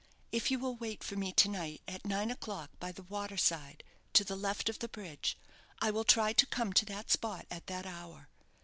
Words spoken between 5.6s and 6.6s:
I will try to